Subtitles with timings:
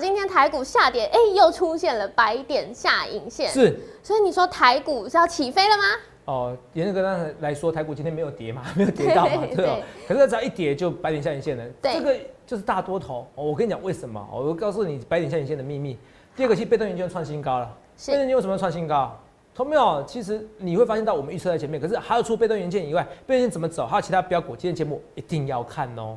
[0.00, 5.82] 今天台股下跌，哎，又出现了白点下影线，是，所以你说台股是要起飞了吗？
[6.24, 9.76] 哦，严格上来说，台股今天没有跌嘛， 没有跌到嘛，对吧？
[10.08, 12.16] 可是只要一跌就白点下影线了，这个
[12.46, 13.26] 就是大多头。
[13.34, 14.26] 我跟你讲为什么？
[14.32, 15.98] 我告诉你白点下影线的秘密。
[16.36, 17.76] 第二个是被动元件创新高了，
[18.06, 19.18] 被动元件为什么要创新高？
[19.52, 20.02] 同没有？
[20.06, 23.84] 其实你会发现到我们预测在前面，可是还有除被动元件以外，被动元件怎么走？
[23.84, 26.16] 还有其他标股，今天节目一定要看哦。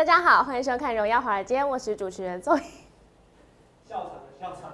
[0.00, 2.56] 大家好，欢迎收看《荣耀华尔街》，我是主持人周。
[2.56, 4.72] 笑场的笑场，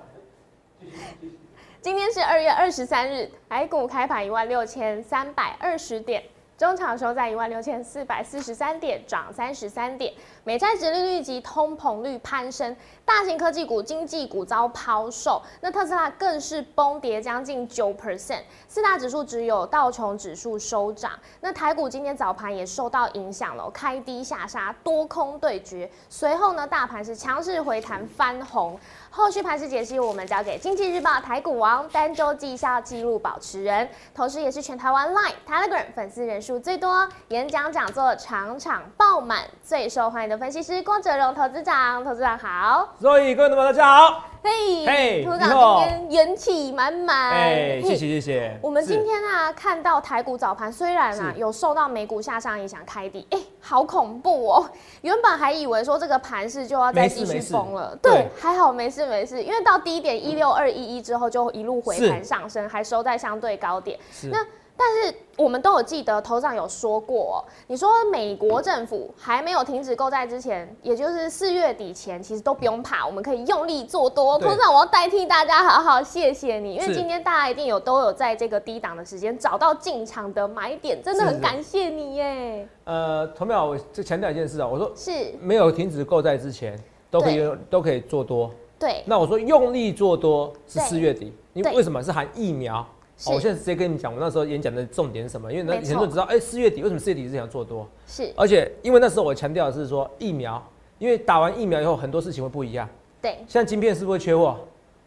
[0.79, 1.39] 继续继续。
[1.83, 6.23] 今天是二月二十三日，台股开盘一万六千三百二十点。
[6.59, 10.10] 中场收在一万六千四百四十三点，涨三十三点。
[10.42, 12.74] 美债殖利率及通膨率攀升，
[13.05, 15.42] 大型科技股、经济股遭抛售。
[15.60, 18.41] 那特斯拉更是崩跌将近九 percent。
[18.69, 21.13] 四大指数只有道琼指数收涨。
[21.40, 25.91] 那台股今天早盘也受到影响了，开低下杀，多空对决。
[26.09, 28.80] 随后呢，大盘是强势回弹翻红。
[29.10, 42.05] 后续盘势解析，我们交给经济日报台股王、单周绩效记录保持人，同时也是全台湾 Line、Telegram 粉丝人数最多、演讲讲座场场爆满、最受欢迎的分析师郭哲荣投资长。
[42.05, 44.23] 投资长好，所以各位朋友大家好。
[44.45, 47.33] 嘿，嘿，投资长今天元气满满。
[47.33, 48.57] 哎，谢谢谢谢。
[48.63, 54.71] 我们今天啊，看到台股早盘虽然啊有受到美股下上影响开低，哎，好恐怖哦！
[55.01, 63.99] 原本还以为说这个盘势就要再继续崩了，对，还好没事没事，因为到低点一六二一一之后就一路回盘上升，还收在相对高点。
[64.31, 64.47] 那
[64.77, 74.38] 但是我们都有记得，头上有说过，你说美国政府还没有停止购债之前，也就是四月底前，其实都不用怕，我们可以用力做多。
[74.38, 82.69] 头上我要代替大家好好谢谢你，因为今天大家一定有都有在这个低档的时间找到进场的买点，真的很感谢你耶。
[82.84, 85.10] 呃，头秒，我就强调一件事啊，我说是
[85.41, 86.78] 没有停止购债之前，
[87.10, 88.50] 都可以都可以做多。
[88.78, 92.87] 对，那我说用力做多是四月底，因为为什么是含疫苗？
[93.25, 95.50] 我现在直接跟你讲，我那时候演讲的重点是什么？
[95.50, 97.88] 因为那很多人知道，哎，四月底为什么四月底是想做多？
[98.06, 100.62] 是，而且因为那时候我强调的是说疫苗，
[100.99, 102.87] 因为打完疫苗以后很多事情会不一样。
[103.22, 104.56] 对，像晶片是不是会缺货？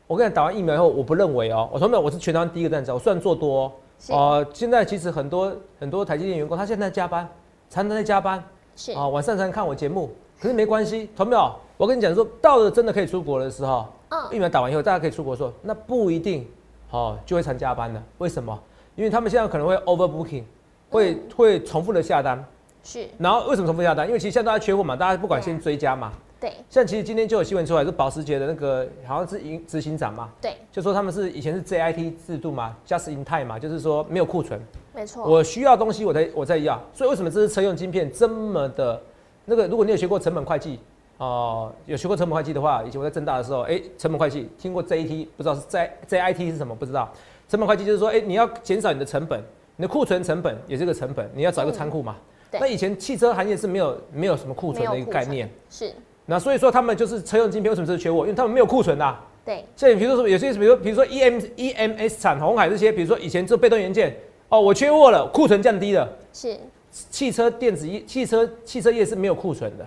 [0.07, 3.71] 我跟你打完疫苗以后，我不认为哦，我从来我是全台湾第一个站子，我虽然做多
[4.09, 7.29] 哦，现在其实很多很多台积电员工他现在加班，
[7.69, 8.43] 常常在加班，
[8.75, 10.09] 是啊，晚上才能看我节目，
[10.41, 11.53] 可是没关系，同没有？
[11.77, 16.47] 我跟你讲说，到了真的可以出国的时候，嗯，疫苗打完以后大家可以出国的时候，那不一定。
[16.91, 18.01] 哦，就会常加班的。
[18.17, 18.57] 为什么？
[18.95, 20.43] 因为他们现在可能会 overbooking，
[20.89, 22.43] 会会重复的下单。
[22.83, 23.07] 是。
[23.17, 24.07] 然后为什么重复下单？
[24.07, 26.11] 因为其实现在大家缺货嘛，大家不管先追加嘛。
[26.39, 26.53] 对。
[26.69, 30.29] 像其实今天就有新闻出来，是保时捷的那个好像是营执行长嘛。
[30.41, 30.57] 对。
[30.71, 34.59] 就说他们是以前是 JIT 制度嘛，just in time 嘛，就是说没有库存。
[34.93, 35.23] 没错。
[35.23, 39.01] 我需要东西我才我再要，所以为什么这是车用晶片这么的？
[39.45, 40.79] 那个如果你有学过成本会计。
[41.19, 47.11] 哦，有学过成本会计的话，以前我在正大的时候，哎，成本会计听过 JT，不知道是 J JIT 是什么，不知道。
[47.49, 49.37] 成本会计就是说，哎，你要减少你的成本，
[49.75, 52.15] 你的库存成本也是个成本，你要找一个仓库嘛。
[52.53, 55.49] 那以前汽车行业是没有没有什么库存的一个概念。
[55.69, 55.93] 是。
[56.25, 58.19] 那所以说他们就是车用晶片为什么是缺货？
[58.19, 59.19] 因为他们没有库存呐。
[59.43, 59.65] 对。
[59.75, 64.15] 所以比如说有些，比如说比如说 EM EMS 产红海这些，比如说以前做被动元件，
[64.47, 66.07] 哦，我缺货了，库存降低了。
[66.31, 66.57] 是。
[66.91, 69.85] 汽车电子业、汽车汽车业是没有库存的。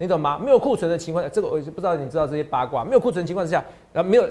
[0.00, 0.40] 你懂吗？
[0.42, 2.82] 没有库存的情况下，这个我就不知道你知道这些八卦。
[2.82, 3.62] 没有库存情况之下，
[3.92, 4.26] 然后没有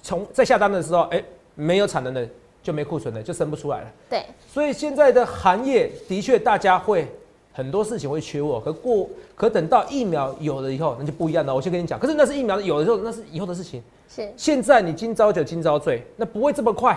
[0.00, 1.20] 从在下单的时候，哎，
[1.56, 2.26] 没有产能的
[2.62, 3.90] 就没库存了就生不出来了。
[4.08, 7.04] 对，所以现在的行业的确大家会
[7.52, 11.52] 很多事情会缺货，可过可等到疫苗有了以后，那就不一样了。
[11.52, 13.82] 我先跟你讲，可是那是疫苗有的时候，那是以后的事情。
[14.08, 16.96] 是，现在你今朝酒今朝醉，那不会这么快，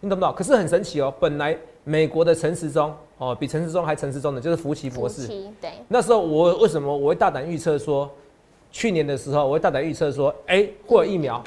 [0.00, 0.34] 你懂不懂？
[0.34, 2.94] 可是很神奇哦，本来美国的陈时中。
[3.18, 5.28] 哦，比陈时中还陈时中的，就是福奇博士。
[5.60, 5.70] 对。
[5.86, 8.10] 那时候我为什么我会大胆预测说，
[8.72, 11.40] 去年的时候我会大胆预测说，哎，会有疫苗。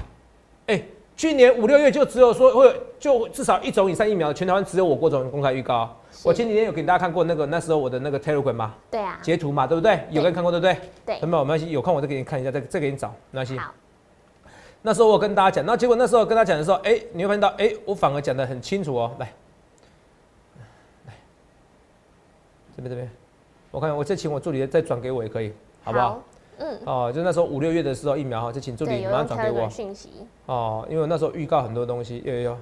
[0.68, 0.82] 哎，
[1.18, 5.94] 去年五六月就只有说会就至少一种以上疫苗，全台湾只有我郭总公开预告。
[6.24, 8.74] 我前几天有给大家看过那个那时候我的那个 Telegram 吗？
[8.90, 9.20] 对啊。
[9.22, 10.00] 截图嘛，对不对？
[10.12, 10.78] 有人看过对不对？
[11.06, 11.20] 对。
[11.20, 13.58] 有没有没关系，有空我再给你看一下，再再给你找没关系。
[13.58, 13.74] 好。
[14.82, 19.30] 那时候我跟大家讲，那结果那时候跟他讲的时候，哎，你会发现到，哎，我反而讲的很清楚哦，来。
[22.76, 23.10] 这边这边，
[23.72, 26.22] 我看我再请我助理再转给我也可以，好不好？
[26.58, 26.80] 嗯。
[26.86, 29.70] 哦，就那时候五六月的时候疫苗哈，就请助理马上转给我。
[29.70, 30.10] 讯息。
[30.46, 32.58] 哦，因为那时候预告很多东西，有有有。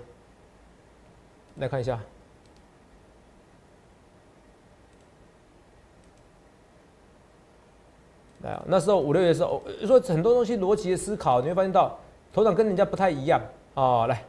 [1.58, 2.00] 来看一下。
[8.42, 11.98] 来啊，那时候五六月的时候，说很多东西逻辑的思考，你会发现到
[12.34, 13.40] 头长跟人家不太一样
[13.76, 14.24] 哦，来，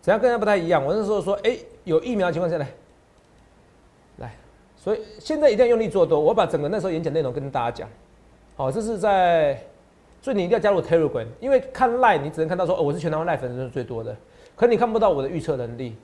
[0.00, 0.84] 怎样跟人家不太一样？
[0.84, 2.72] 我那时候说，哎、有疫苗的情况下来，来，
[4.88, 6.18] 所以现在一定要用力做多。
[6.18, 7.88] 我把整个那时候演讲内容跟大家讲，
[8.56, 9.62] 哦，这是在，
[10.22, 14.16] 所以你一定要加入 Telegram，因为看 Line 你只能看到说，哦，我是全台湾 Line 粉丝最多的，
[14.56, 15.94] 可你看不到我的预测能力，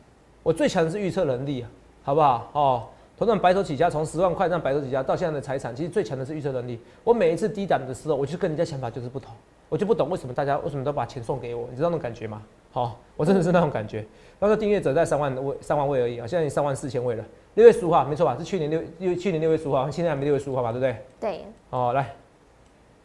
[0.42, 1.64] 我最强的是预测能力，
[2.02, 2.50] 好不好？
[2.52, 2.82] 哦。
[3.16, 6.78] 头长白手起家，从十万块让白手起家到现在的财产，其实最强的是预测能力。
[7.04, 9.32] 我每一次低档的时候，我就跟人家想法就是不同，
[9.68, 12.42] 我就不懂为什么大家为什么都把钱送给我，你知道那种感觉吗？
[12.74, 14.04] 好、我真的是那种感觉。
[14.40, 17.24] 那时候订阅者在三万位三万位而已啊，现在三万四千位了。
[17.54, 18.36] 六月十五号没错吧？
[18.36, 20.72] 是去年六六去年六月十五号，现在还没六月十五号吧？
[20.72, 20.96] 对不对？
[21.20, 22.12] 对，哦，来，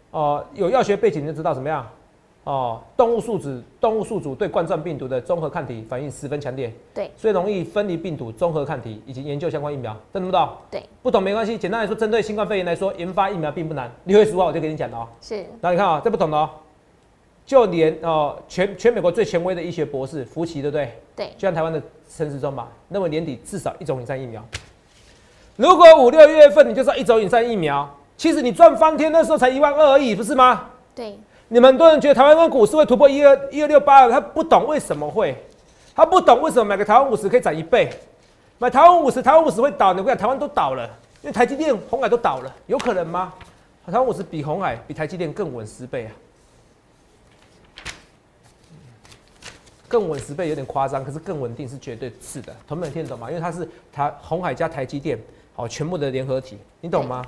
[0.09, 1.87] 哦，有药学背景就知道怎么样。
[2.45, 10.49] 哦，动物宿主动物宿主对冠状病毒的综合抗体反应十分强烈，对，所以容易分离病毒综合抗体以及研究相关疫苗，懂不懂？
[10.71, 11.55] 对，不懂没关系。
[11.55, 13.91] 简单来说，针对新冠肺炎来说，研发疫苗并不难。
[14.05, 15.07] 六月十五号我就给你讲了哦。
[15.21, 16.49] 是，那你看啊、这不懂的哦。
[17.49, 20.93] 就连哦，全全美国最权威的医学博士福奇，对不对？
[21.15, 24.39] 对，就像台湾的陈时中吧，认为年底至少一种以上疫苗。
[25.55, 30.69] 如果五六月份你就是要一种以上疫苗，其实你赚翻天，那时候才一万二而已，不是吗？
[30.93, 31.17] 对，
[31.47, 35.35] 你们很多人觉得台湾跟股市会突破一二一二六八，他不懂为什么会，
[35.95, 37.89] 他不懂为什么买个台湾五十可以涨一倍，
[38.59, 40.87] 买台湾五十，台湾五十会倒，你不讲台湾都倒了，
[41.23, 43.33] 因为台积电、红海都倒了，有可能吗？
[43.87, 46.13] 台湾五十比红海、比台积电更稳十倍啊，
[49.89, 53.29] 更稳十倍有点夸张，可是更稳定是绝对是的，同学们听得懂吗？
[53.29, 55.19] 因为它是台红海加台积电，
[55.53, 57.25] 好全部的联合体，你懂吗？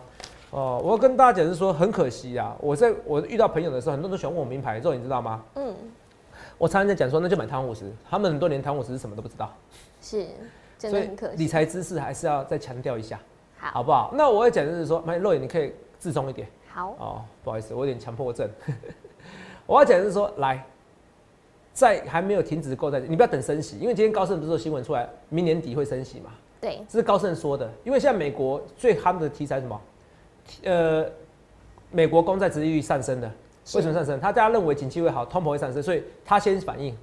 [0.52, 5.44] 哦，我要跟大家讲是说，很可惜啊，我在我遇到朋友的时候，很多人都喜欢问我名牌，之后你知道吗？
[5.56, 5.74] 嗯，
[6.58, 9.52] 我常常在讲说，那就买台湾五十，他们很多连台湾五十是什么都不知道，
[10.02, 10.28] 是，
[10.78, 11.38] 真所以的很可惜。
[11.38, 13.20] 理财知识还是要再强调一下，
[13.58, 14.12] 好，好不好？
[14.14, 18.50] 那我要讲的是说，买肉眼你可以自重一点好，哦，不好意思，我有点强迫症。
[19.66, 20.62] 我要讲的是说，来，
[21.74, 26.32] 在还没有停止购债，你不要等升息，因为今天高盛不是有新闻出来，明年底会升息嘛？
[26.60, 29.82] 对，这是高盛说的，因为现在美国最夯的题材是什么？
[30.64, 31.06] 呃，
[31.92, 33.32] 美国公债殖利率上升的，
[33.66, 34.20] 是为什么上升？
[34.20, 36.96] 他大家认为景气会好，通膨会上升，所以他先反应。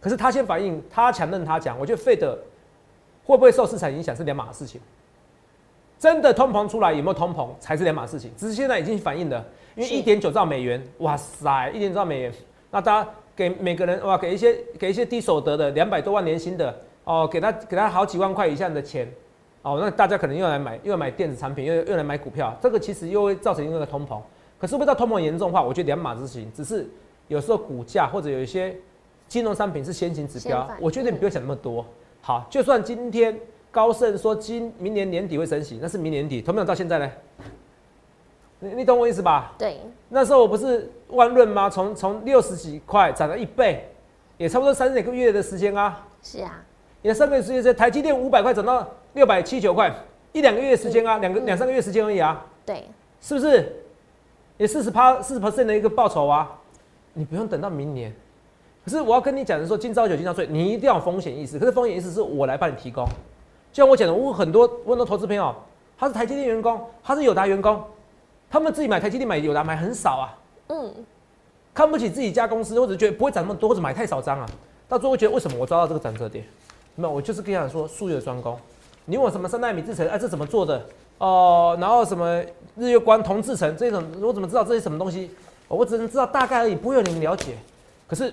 [0.00, 2.38] 可是他先反应，他强任他讲，我觉得费德
[3.24, 4.80] 会不会受市场影响是两码事情。
[5.98, 9.42] 真的通膨出来有没有通膨才是两码事情，只是现在已经反映了，
[9.76, 12.32] 因为一点九兆美元，哇塞，一点九兆美元，
[12.70, 19.08] 那大家给每个人哇，给一些给一些低所得的两百多万年薪的哦，给他给他好几万块以下的钱，
[19.62, 24.20] 哦，那大家可能又来买又来买电子产品，又又来买股票，这个其实又会造成一个通膨。
[24.58, 25.62] 可是会不知道通膨严重化？
[25.62, 26.86] 我觉得两码事情，只是
[27.28, 28.74] 有时候股价或者有一些
[29.26, 31.84] 金融商品是先行指标，我觉得你不要想那么多。
[32.20, 33.38] 好，就算今天
[33.70, 37.10] 高盛说今明年年底会升息，那是明年底，同没有到现在呢？
[38.60, 39.52] 你你懂我意思吧？
[39.58, 39.78] 对，
[40.08, 41.70] 那时候我不是万润吗？
[41.70, 43.88] 从从六十几块涨了一倍，
[44.36, 46.06] 也差不多三个月的时间啊。
[46.22, 46.62] 是啊，
[47.02, 49.92] 也三个月时间，台积电五百块涨到六百七九块，
[50.32, 52.84] 一两个月时间啊，两个嗯两三个月时间而已啊，对，
[53.20, 53.76] 是不是？
[54.56, 56.50] 也四十趴四十 percent 的一个报酬啊，
[57.12, 58.14] 你不用等到明年。
[58.84, 61.58] 可是我要跟你讲的说，今朝有今朝醉，你一定要有风险意识。
[61.58, 63.04] 可是风险意识是我来帮你提供。
[63.72, 65.54] 就像我讲的，我很多我很多投资朋友，
[65.98, 67.82] 他是台积电员工，他是友达员工，
[68.48, 70.38] 他们自己买台积电买友达买很少啊，
[70.68, 70.94] 嗯，
[71.72, 74.48] 看不起自己家公司，或者觉得不会涨那么多，或者买太少张啊，
[74.88, 76.44] 到最后会觉得为什么我抓到这个转折点？
[76.94, 78.58] 没有，我就是跟你讲说术业有专攻。
[79.04, 80.82] 你问我什么三纳米制程，啊，这怎么做的？
[81.18, 82.42] 哦、然后什么
[82.76, 85.30] 日月光、同制程这种，我怎么知道这是什么东西？
[85.68, 87.56] 我只能知道大概而已，不会有你们了解。
[88.06, 88.32] 可是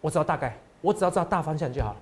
[0.00, 1.96] 我只要大概，我只要知道大方向就好了。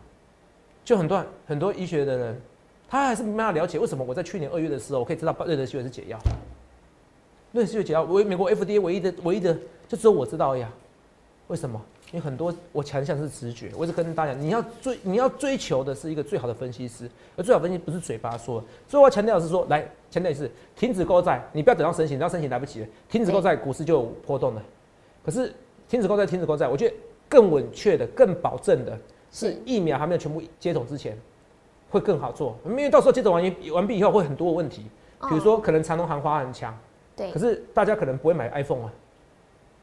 [0.85, 2.41] 就很多很多医学的人，
[2.89, 6.19] 他还是没办法了解为什么我在去年二月的时候，我可以知道瑞德西韦是解药。
[7.53, 9.57] 瑞德西韦解药，唯美国 FDA 唯一的唯一的
[9.89, 10.69] 就只有我知道呀。
[11.49, 11.81] 为什么？
[12.13, 18.67] 因为很多我强项是直觉，我一直跟大家讲，你要追你要追求的是一个最好的分析师，而最好分析不是嘴巴说的。
[18.89, 19.81] 所以我要强调的是说，来
[20.11, 24.63] 强调的是停止购债，你不要等到申请，等到申请来不及了，停止购债，股市就有波动了。
[25.25, 25.53] 可是
[25.89, 26.95] 停止购债，停止购债，我觉得
[27.29, 28.99] 更稳确的、更保证的
[29.31, 31.17] 是是疫苗还没有全部接种之前，
[31.91, 34.83] 会更好做，因为到时候接种完完毕以后会很多的问题，
[35.29, 36.77] 比如说可能长隆行花很强。
[37.21, 38.93] 对可，是大家可能不会买 iPhone 啊，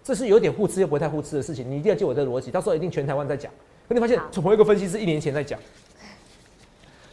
[0.04, 1.70] 这是有点互斥又不会太互斥的事情。
[1.70, 3.52] 你一定要记我这个逻辑，到时候一定全台湾在讲。
[3.88, 5.60] 可你发现好同一个分析师一年前在讲，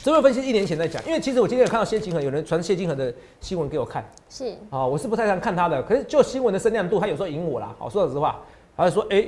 [0.03, 7.75] 同一个分析师一年前在讲，因为其实我今天有看到谢金河有人传谢金河的新闻给我看是，啊，我是不太想看他的，可是就新闻的声量度，他有时候赢我啦。
[7.79, 8.41] 好，说老实话，
[8.77, 9.25] 他就说，哎、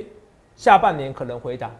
[0.55, 1.71] 下半年可能回档，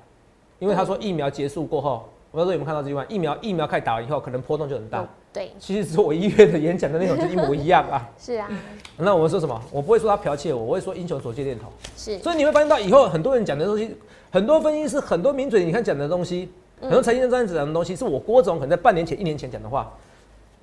[0.59, 5.00] 因为他说疫苗结束过后，我不知道有没有看到这句话，疫苗疫苗开始打完以后，可能波动就很大。
[5.00, 8.10] 哦对，其实我一月的演讲的内容就一模一样啊。
[8.17, 8.50] 是啊，
[8.98, 9.62] 那我们说什么？
[9.72, 11.72] 我不会说他剽窃我，我会说英雄所见略同。
[11.96, 13.96] 是，所以你会发现到以后很多人讲的东西，
[14.31, 16.50] 很多分析师、很多名嘴，你看讲的东西，
[16.81, 19.91] 很多财经专家讲的东西，是我郭总可能在半年前、一年前讲的话。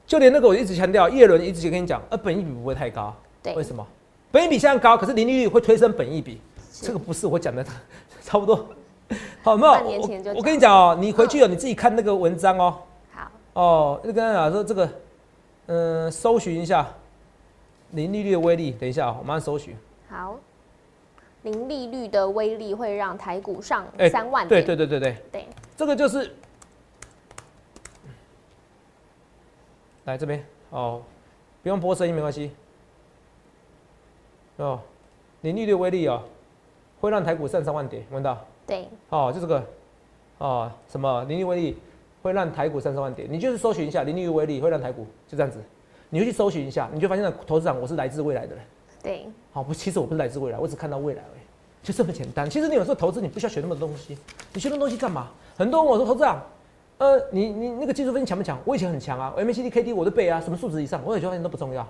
[0.06, 3.14] 就连那个我一直强调，叶伦一直跟你讲，呃，本益比不会太高。
[3.42, 3.87] 对为什么？
[4.33, 6.40] 本益比现在高，可是零利率会推升本益比，
[6.73, 7.64] 是这个不是我讲的，
[8.23, 8.66] 差不多。
[9.42, 12.78] 好，没有我我跟你讲哦，你回去哦，你自己看那个文章哦。
[13.12, 14.88] 好，哦，就跟他讲说这个，
[15.66, 16.87] 嗯、搜寻一下
[17.90, 18.70] 零利率的威力。
[18.73, 19.76] 等一下、哦，我马上搜寻。
[20.08, 20.38] 好，
[21.42, 26.34] 零利率的威力会让台股上哎三万对点，对对对对，对这个就是，
[30.04, 31.02] 来这边哦，
[31.62, 32.52] 不用播声音没关系。
[34.56, 34.80] 哦，
[35.42, 36.23] 零利率威力哦，
[37.00, 38.38] 会让台股上三万点，闻到？
[38.66, 39.64] 对哦，就这个，
[40.38, 41.78] 哦，什么零利率威力
[42.23, 43.30] 会让台股三十万点？
[43.30, 45.59] 你就是搜寻一下零利率威力会让台股就这样子，
[46.11, 48.64] 你就去搜寻一下，你就发现了投资长我是来自未来的人。
[49.02, 52.49] 对好，不，其实我不是来自未来，我只看到未来而已，就这么简单。
[52.49, 54.16] 其实你有时候投资，你不需要学那么多东西，
[54.54, 55.28] 你学那么多东西干嘛？
[55.56, 56.42] 很多人问我说，投资长，
[56.97, 58.59] 呃，你你那个技术分析强不强？
[58.64, 61.87] 我以前很强啊，MACD、KD 我都背啊，什么数值以上，我也觉得都不重要。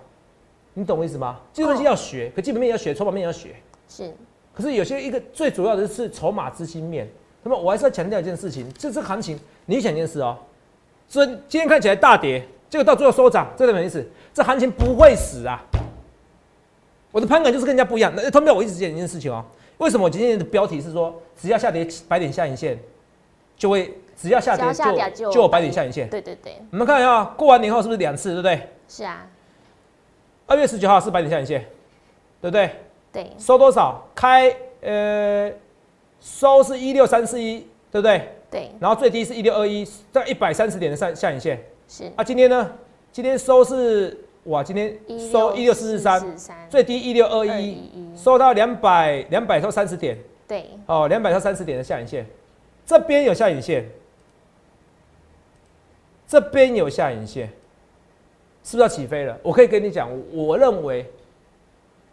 [0.74, 1.38] 你懂我意思吗？
[1.52, 3.54] 技术分析要学，可基本面也要学，筹码面也要学。
[3.88, 4.12] 是，
[4.54, 7.08] 可是有些一个最主要的是筹码资金面。
[7.42, 10.34] 那么我还是要强调一件事情，就这次行情，你想一件事哦，
[11.06, 15.62] 所以今天看起来大跌，结果到最后收涨，这代表意思，这行情不会死啊。
[17.12, 18.10] 我的盘感就是跟人家不一样。
[18.16, 19.44] 那同样我一直讲一件事情哦，
[19.76, 22.78] 为什么我今天的标题是说，只要下跌百点下影线，
[23.58, 26.08] 就会只要下跌就就就有百点下影线。
[26.08, 28.68] 对对对，你们看一下，过完年后是不是两次，对不对？
[28.88, 29.26] 是啊，
[30.46, 31.60] 二月十九号是百点下影线，
[32.40, 32.70] 对不对？
[33.14, 34.06] 对收多少？
[34.14, 35.50] 开呃，
[36.20, 38.28] 收是一六三四一，对不对？
[38.50, 41.58] 对然后最低是一六二一，在一百三十点的上下影线。
[41.88, 42.72] 是啊，今天呢？
[43.12, 44.98] 今天收是哇，今天
[45.30, 46.36] 收一六四四三，
[46.68, 47.78] 最低一六二一，
[48.16, 50.18] 收到两百两百收三十点
[50.48, 52.26] 对哦，两百收三十点的下影线，
[52.84, 53.88] 这边有下影线，
[56.26, 57.46] 这边有下影线，
[58.64, 59.38] 是不是要起飞了？
[59.42, 61.06] 我可以跟你讲，我认为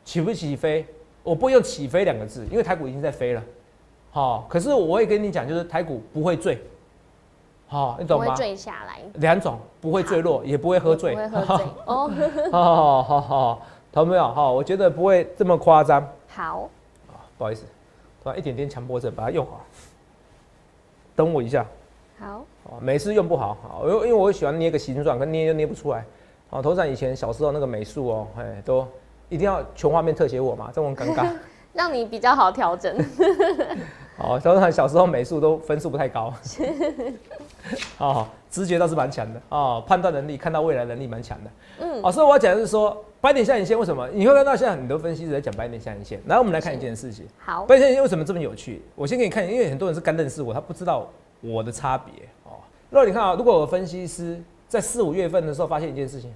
[0.03, 0.85] 起不起飞，
[1.23, 3.43] 我不用起飞两个字，因为台股已经在飞了。
[4.11, 6.61] 好、可是我会跟你讲，就是台股不会坠。
[7.67, 8.35] 好、你不会懂吗？
[8.35, 11.13] 坠下来，两种不会坠落，也不会喝醉。
[11.13, 12.11] 不会喝醉哦。
[12.51, 14.23] 好 好好，懂没有？
[14.23, 16.05] 好，我觉得不会这么夸张。
[16.27, 16.69] 好，
[17.37, 17.63] 不好意思，
[18.21, 19.61] 突然一点点强迫症，把它用好。
[21.15, 21.65] 等我一下，
[22.19, 26.03] 好，哦，每次用不好，好，因为因为我喜欢捏个形状，可捏又捏不出来。
[26.49, 28.85] 哦，头长以前小时候那个美术哦，哎，都
[29.31, 31.31] 一定要全画面特写我嘛，这种很尴尬。
[31.73, 32.93] 让你比较好调整。
[34.19, 36.33] 哦，头长小时候美术都分数不太高。
[37.97, 41.49] 哦，直觉倒是蛮强的哦，判断能力、看到未来能力蛮强的。
[41.79, 46.19] 嗯，哦，所以我要讲的是说，白点下影线为什么你会看到现在很多分析师在讲白点下影线？
[46.27, 48.81] 然后我们来看一件事情，好，白点下影线为什么这么有趣？
[48.93, 51.07] 我先给你看，因为很多人是刚认识我，他不知道
[51.39, 52.59] 我的差别哦。
[52.89, 56.31] 如果你看啊，如果我分析师在四五月份的时候发现一件事情，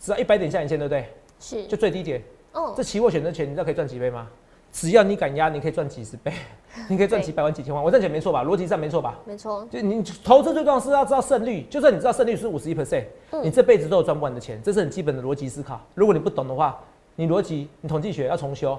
[0.00, 1.06] 只要一百点下影线，对不对？
[1.38, 2.20] 是，就最低点，
[2.52, 4.26] 嗯这，期货选择权你知道可以赚几倍吗？
[4.72, 6.32] 只要你敢压，你可以赚几十倍，
[6.88, 7.82] 你可以赚几百万、几千万。
[7.82, 8.44] 我这样讲没错吧？
[8.44, 9.18] 逻辑上没错吧？
[9.24, 15.80] 没错，就你投资最重要是要知道胜率，就算你知道胜率是五十一 percent，嗯你这辈子都有赚不完的钱，这是很基本的逻辑思考。
[15.94, 16.78] 如果你不懂的话，
[17.16, 18.78] 你逻辑、你统计学要重修，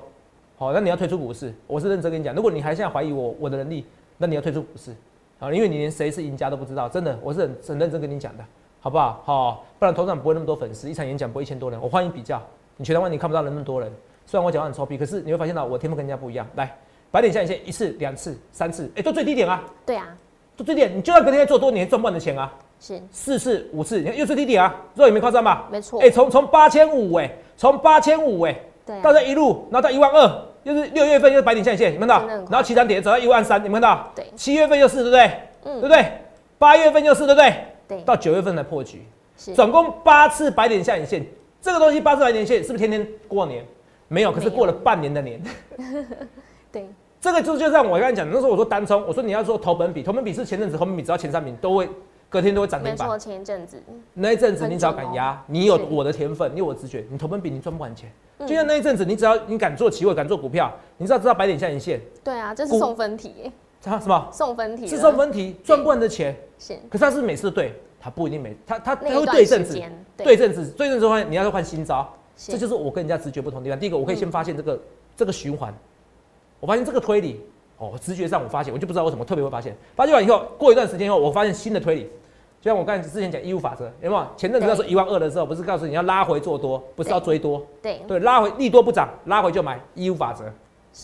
[0.58, 1.54] 好，那你要退出股市。
[1.68, 3.86] 我是认真跟你讲，如果你还现在怀疑我我的能力，
[4.18, 4.92] 那你要退出股市，
[5.40, 8.46] 啊，因为你连谁是赢家都不知道，真的，我是很很认真跟你讲的，
[8.80, 9.22] 好不好？
[9.26, 12.42] 好，不然头场不会那么多粉丝，一场演讲不会一千多人，我欢迎比较，
[12.82, 13.94] 你全台湾你看不到那么多人，
[14.26, 16.48] 虽然我讲话很臭屁，可是你会发现到我天赋跟人家不一样。
[16.56, 16.76] 来，
[17.12, 19.64] 白点下影线一次、两次、三次，哎、都最低点啊。
[19.86, 20.08] 对啊，
[20.58, 22.52] 做最低点，你就算隔天再做多，你也赚不完的钱啊！
[22.80, 25.68] 是四次、五次，你看又最低点啊，肉也没夸张吧？
[25.72, 34.12] 没错哎、，从从八千五哎，从八千五哎，对啊到这一路，然后到一万二，又是六月份又是白点下影线，你们看到然后起涨点走到一万三，你们看到？
[34.16, 35.32] 对七月份又是对不对？
[35.66, 36.06] 嗯对不对？
[36.58, 37.54] 八月份又是对不对？
[37.88, 39.06] 对，到九月份才破局，
[39.38, 41.24] 是总共八次白点下影线，
[41.62, 43.66] 这个东西八十来年线是不是天天过年？
[44.08, 45.42] 没有，可是过了半年的年。
[46.72, 46.86] 对，
[47.20, 51.88] 这个就就像我刚才讲的，那时候我说单冲，我说你要说投本比，投本比是前阵子投本比只要前三名都会
[52.30, 53.08] 隔天都会涨停板。
[53.08, 53.82] 没错，前一阵子，
[54.14, 58.12] 那一阵子你只要敢压，你有我的天分，你有我的直觉，你投本比你赚不完钱。
[58.40, 63.52] 嗯就像那一阵子，你只要你敢做期货，敢做股票，你知道知道白点下影线，对啊，这是送分题耶，
[63.84, 64.28] 它什么？
[64.32, 66.36] 送分题是送分题，赚不完的钱。
[66.58, 69.80] 是可是他是每次都对，他不一定每他他他会对阵子，
[70.18, 72.12] 对阵子，对阵子的话，你要换新招。
[72.36, 73.80] 这就是我跟人家直觉不同的地方。
[73.80, 74.80] 第一个，我可以先嗯发现这个、
[75.16, 75.72] 这个循环，
[76.60, 77.40] 我发现这个推理，
[77.78, 79.78] 哦，直觉上我发现，我就不知道为什么特别会发现。
[79.96, 82.04] 发现完以后，过一段时间以后，我发现新的推理，
[82.60, 84.26] 就像我刚才之前讲义务法则，有没有？
[84.36, 90.46] 前阵子要说一万二的时候，不是告诉你要拉回做多，不是要追多，对对，拉回利多不涨，拉回就买，义务法则，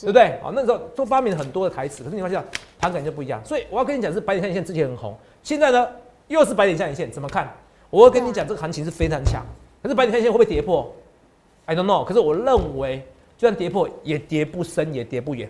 [0.02, 0.40] 对不对？
[0.42, 2.44] 好，那时候都发明了很多的台词，可是你发现
[2.80, 3.44] 盘感就不一样。
[3.46, 5.88] 所以我要跟你讲，是白点线之前很红，现在呢
[6.28, 7.52] 又是白点下影线，怎么看？
[7.90, 9.46] 我会跟你讲，这个行情是非常强，
[9.82, 10.94] 可是白点下影线会不会跌破
[11.66, 12.04] ？I don't know。
[12.04, 13.00] 可是我认为，
[13.38, 15.50] 就算跌破，也跌不深，也跌不远，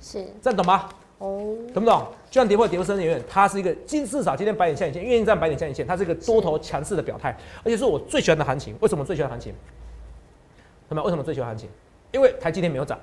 [0.00, 0.88] 是这样懂吗？
[1.18, 2.06] 哦，懂不懂？
[2.30, 8.76] 就算跌破跌不深也远，它是一个今至少今天白点下影线，愿意站白点下影线，它是一个多头强势的表态，而且是我最喜欢的行情。
[8.80, 9.54] 为什么最喜欢行情？
[10.88, 11.68] 那么为什么最喜欢行情？
[12.12, 12.98] 因为台积电没有涨。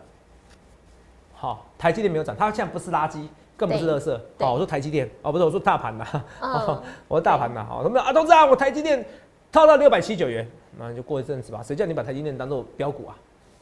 [1.46, 3.24] 好，台积电没有涨，它现在不是垃圾，
[3.56, 4.06] 更不是垃圾。
[4.36, 6.04] 对好，我说台积电，哦，不是，我说大盘呐，
[6.42, 7.64] 嗯 我说大盘呐。
[7.70, 9.06] 好，他们啊，董事长，我台积电
[9.52, 11.62] 套到六百七九元，那你就过一阵子吧。
[11.62, 13.16] 谁叫你把台积电当做标股啊？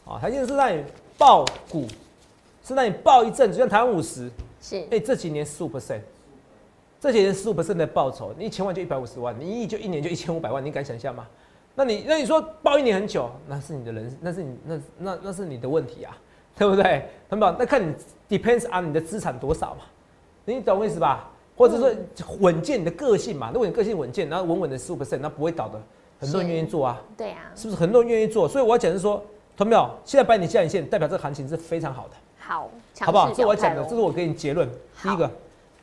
[0.05, 0.81] 啊，台积电是让你
[1.17, 1.85] 爆股，
[2.63, 5.99] 是让你爆一阵，就像台湾五十，是哎、这几年十五 percent，
[7.01, 11.27] 这几年十五 percent 的报酬，你一千万就一百五十万，你一亿就一年就一千五百万，你敢想象吗？
[11.75, 16.15] 那你那你说报一年很久，那是你的人，那是你那那那是你的问题啊，
[16.57, 17.05] 对不对？
[17.29, 17.55] 懂不懂？
[17.57, 17.93] 那看你
[18.37, 19.81] depends on 你的资产多少嘛，
[20.45, 21.29] 你懂我意思吧？
[21.55, 21.91] 或者说
[22.39, 25.81] 稳健你的个性嘛，如果你个性稳健，然后稳稳的十五 percent，那不会倒的，
[26.19, 27.01] 很多人是愿意做啊。
[27.17, 28.47] 对啊，是不是很多人愿意做？
[28.47, 29.23] 所以我要讲的是说，
[29.55, 29.89] 同没有？
[30.03, 32.15] 现在摆你下影线，代表这个行情是非常好的。
[32.39, 32.69] 好，
[33.01, 33.31] 好不好？
[33.31, 34.67] 这我讲的，这是我给你结论。
[35.01, 35.31] 第一个，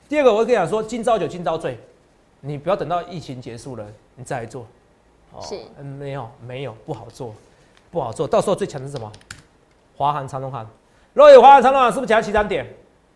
[0.09, 1.79] 第二个，我会跟你讲说，今朝酒今朝醉，
[2.41, 3.87] 你不要等到疫情结束了
[4.17, 4.67] 你再来做。
[5.33, 7.33] 哦是嗯，没有没有，不好做，
[7.93, 8.27] 不好做。
[8.27, 9.11] 到时候最强的是什么？
[10.01, 10.67] 华航、长龙航。
[11.13, 12.67] 若有华航、长龙航，是不是讲起涨点？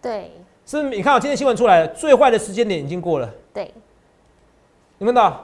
[0.03, 0.31] 对
[0.67, 0.83] 是？
[0.83, 3.73] 你看我，今天新闻出来了，最坏的时间点已经过了，对
[4.99, 5.41] 你们的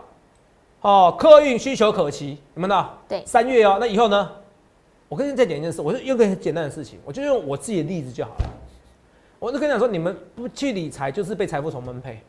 [0.83, 4.31] 哦，客运需求可期，你们的对三月哦，那以后呢？
[5.09, 8.51] 我跟你再讲一件事，我就用个很简单的事情，我就用我自己的例子就好了。
[9.39, 12.21] 我就跟你讲说，你们不去理财，就是被财富重分配。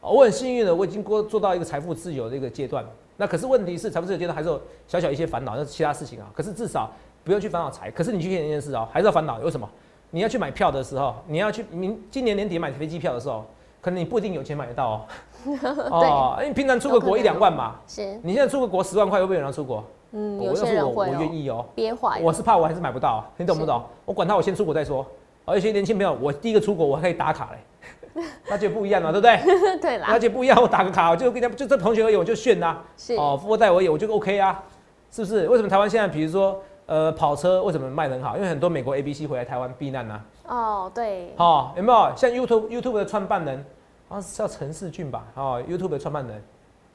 [0.00, 2.84] 哦我很幸运的，我已经过做到一个财富自由的一个阶段。
[3.16, 6.30] 那可是问题是，财富自由阶段还是有小小一些烦恼，那是其他事情啊。
[6.36, 6.92] 可是至少
[7.28, 7.90] 不用去烦恼财。
[7.90, 9.36] 可是你去想一件事哦，还是要烦恼。
[9.40, 9.68] 为什么？
[10.10, 13.44] 你要去买票的时候，你要去明今年年底买飞机票的时候，
[13.82, 15.00] 可能你不一定有钱买得到哦。
[15.92, 19.84] 哦，因平常出个国一两万嘛，是，你现在出个国十万块，会不会有人要出国？
[20.12, 21.66] 嗯，我有些要是我，我人会哦，愿意哦。
[21.74, 23.84] 憋坏了，我是怕我还是买不到、啊，你懂不懂？
[24.06, 25.04] 我管他，我先出国再说。
[25.44, 29.56] 而且年轻朋友，我第一个出国我还可以打卡嘞， 那就不一样了，对不对？
[29.78, 34.64] 对啦那，就不一样，我打个卡，我就跟人家就这同学而已，我就炫呐、是哦，富二代而言，我就 OK 啊，
[35.10, 35.46] 是不是？
[35.48, 38.36] 为什么台湾现在比如说呃跑车为什么卖得很好？
[38.36, 43.64] 因为很多美国 A B C 回来台湾避难呐、哦，对，哦，有没有像 YouTube YouTube 的创办人，
[44.08, 45.24] 啊是叫陈世俊吧？
[45.34, 46.42] 哦，YouTube 的创办人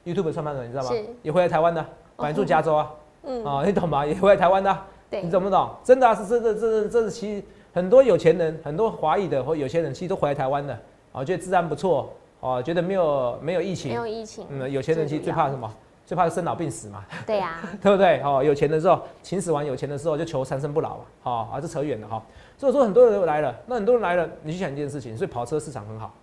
[0.04, 0.90] ，YouTube 的创办人，你知道吗？
[1.22, 2.90] 也回来台湾的，本来住加州啊，
[3.22, 4.04] 嗯，啊、你懂吗？
[4.04, 5.70] 也回来台湾的啊、对你，懂不懂？
[5.84, 10.76] 真的啊，是这这这这是其实很多有钱人，很多华裔的或有钱人，其实都回来台湾的，
[11.12, 15.72] 啊，觉得治安不错，哦，觉得没有没有疫情没情，有疫情，嗯，有钱人其实最怕什么？
[16.06, 18.20] 最怕生老病死嘛，对呀， 对不对？
[18.22, 22.22] 哦，有钱的时候，秦始皇有钱的时候就求长生不老嘛，好、啊，这扯远了哈、
[22.58, 26.14] 所以说很多人都来了，那很多人来了，你去想一件事情，所以跑车市场很好，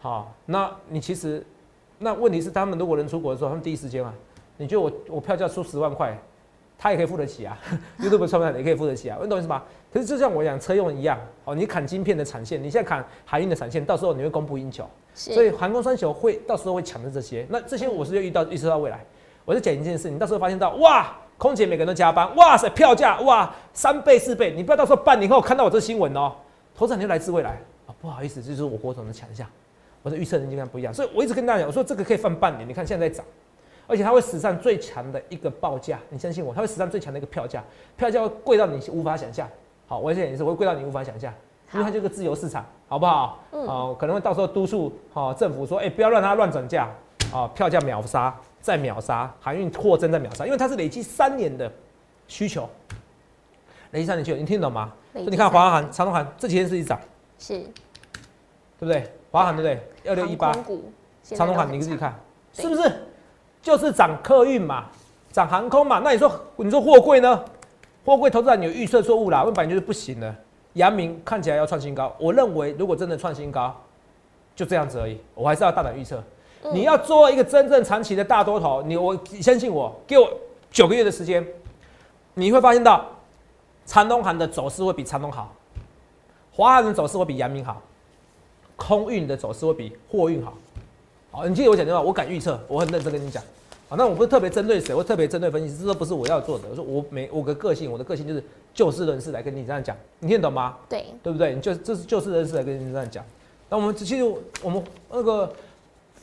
[0.00, 1.44] 好、那你其实，
[1.98, 4.14] 那问题是他们如果能出国的时候，他们第一时间啊，
[4.56, 6.16] 你觉得我我票价出十万块，
[6.78, 7.58] 他也可以付得起啊，
[8.00, 9.62] YouTube 创办人也可以付得起啊，你懂我意思吗？
[9.92, 19.04] 可是就像我讲车用一样，哦，你砍晶片的产线，你现在砍海运的产线，到时候你会供不应求，所以航空三雄会到时候会抢着这些，那这些我是就遇到预测到未来，
[19.48, 21.06] 我就讲一件事，你到时候发现到哇，
[21.38, 26.30] 空姐每个人都加班，哇塞，票价哇三倍四倍，你不要到时候半年后看到我这新闻哦，
[26.76, 29.46] 投资人就来自未来啊，不好意思，这就是我国总的强项，
[30.02, 33.24] 我的预测人就跟他不一样，所以我一直跟大家讲，我说这个可以放半年，你看现在在涨。
[33.86, 37.64] 而且它会史上最强的一个报价，你相信我，它会史上最强的一个票价，
[37.96, 39.48] 票价会贵到你无法想象。
[39.86, 41.32] 好，我现在也是会贵到你无法想象，
[41.72, 43.42] 因为它就是个自由市场，好不好？
[43.50, 46.86] 嗯哦，可能会到时候督促好、政府说，哎、不要让它乱涨价，
[47.32, 48.36] 啊，票价秒杀，
[48.68, 51.72] 再秒杀，航运货真在秒杀，因为它是累积三年的
[52.26, 52.68] 需求，
[53.92, 54.92] 累积三年需求，你听得懂吗？
[55.14, 57.00] 累所以你看华航、长隆航这几天是一涨，
[57.38, 57.60] 是
[58.78, 59.10] 对不对？
[59.30, 60.10] 华航对不对？
[60.10, 60.52] 二六一八
[61.22, 62.14] 长隆航你自己看，
[62.52, 62.92] 是不是？
[63.62, 64.84] 就是涨客运嘛，
[65.32, 66.02] 涨航空嘛。
[66.04, 67.42] 那你说你说货柜呢？
[68.04, 70.34] 货柜投资你有预测错误啦，问本来就是不行的。
[70.74, 73.74] 阳明看起来要创新高，我认为如果真的创新高，
[74.54, 75.18] 就这样子而已。
[75.34, 76.22] 我还是要大胆预测。
[76.72, 80.28] 你要做一个真正长期的大多头，你我相信我，给我
[80.70, 81.46] 九个月的时间，
[82.34, 83.06] 你会发现到
[83.86, 85.54] 长东航的走势会比长东好，
[86.52, 87.80] 华航的走势会比阳明好，
[88.76, 90.54] 空运的走势会比货运好。
[91.30, 93.42] 好，你记得我讲的话，我敢预测，我很认真跟你讲。
[93.88, 96.64] 好，那我不是特别针对谁，我特别针对分析师，这都不是我要做的。
[96.70, 98.42] 我说我每我的个性，我的个性就是
[98.74, 100.76] 就事论事来跟你这样讲，你听得懂吗？
[100.88, 101.54] 对，对不对？
[101.54, 103.24] 你就这是就事论事来跟你这样讲。
[103.70, 104.22] 那我们其实
[104.62, 105.52] 我们那个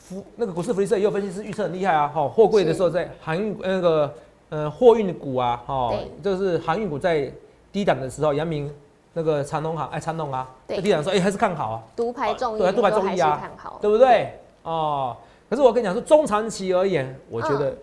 [0.06, 4.14] 福那个股市福利社也有分析师预测很厉害啊，哈，货柜的时候在航运那个
[4.50, 7.28] 呃货运股啊，哈对，就是航运股在
[7.72, 8.72] 低档的时候，阳明
[9.14, 14.32] 那个长隆行哎长隆啊，在低档说哎还是看好啊，独排众议，对啊独排众议啊看好，对不对？
[14.62, 15.16] 哦，
[15.50, 17.76] 可是我跟你讲说中长期而言，我觉得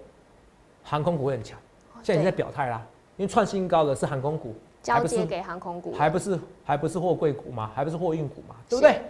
[0.81, 1.59] 航空股会很强，
[2.01, 2.81] 现在已经在表态啦，
[3.17, 9.01] 因为创新高的是航空股，交接给航空股了，还不是还不是货柜股嘛，还不是货运股嘛，对不对？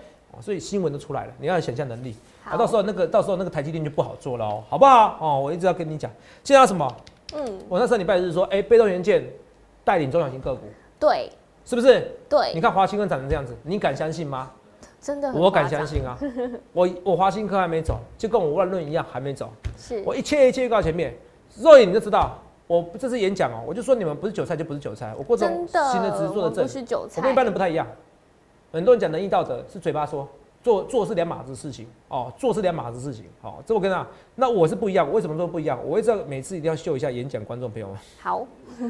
[0.43, 2.15] 哦，所以新闻都出来了，你要有想象能力。
[2.43, 5.17] 啊，好到时候那个到时候那个台积电就不好做了哦，好不好？
[5.21, 6.11] 哦，我一直要跟你讲，
[6.43, 6.95] 现在什么？
[7.35, 9.23] 嗯，我那上礼拜日说，哎、被动元件
[9.83, 10.61] 带领中小型个股，
[10.99, 11.29] 对
[11.65, 12.11] 是不是？
[12.29, 14.51] 对你，看华兴科涨成这样子，你敢相信吗？
[15.01, 16.17] 真的很我敢相，信啊！
[16.71, 21.13] 我我华兴科还没走，就跟我万润一样还没走，是我一切一切预告前面，
[21.59, 27.85] 肉眼你就知道，我这次演讲哦，我就说你们不是韭菜就不是韭菜，我过这种真的，新的值做的正我们不，是韭菜，我跟一般人不太一样，
[28.73, 30.27] 很多人讲仁义道德是嘴巴说，
[30.63, 33.63] 做做是两码子事情哦，做是两码子事情哦。
[33.67, 35.79] 这我跟你讲，那我是不一样，我为什么说不一样？
[35.85, 38.47] 我会知道每次一定要秀一下演讲，观众朋友们好，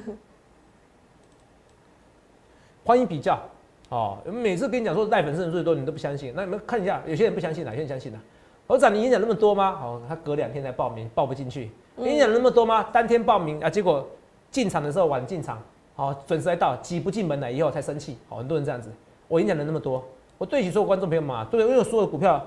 [2.86, 3.38] 欢迎比较
[3.90, 4.18] 哦。
[4.26, 8.20] 每次跟你讲说带粉丝人最多，你都不相信，那你们看一下，有些人不相信，哪些人相信呢、
[8.68, 9.78] 我长你演讲那么多吗？
[9.84, 11.70] 哦，他隔两天才报名，报不进去。
[11.98, 12.84] 嗯演讲那么多吗？
[12.94, 14.08] 当天报名啊，结果
[14.50, 15.62] 进场的时候晚进场，
[15.94, 18.18] 好、准时来到，挤不进门来以后才生气。
[18.30, 18.90] 好、很多人这样子。
[19.28, 20.04] 我演讲了那么多，
[20.38, 21.66] 我对起所有观众朋友嘛，对不对？
[21.68, 22.46] 因为我所有的股票